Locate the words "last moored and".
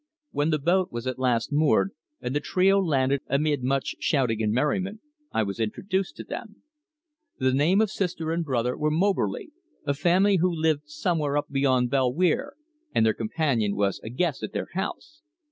1.19-2.35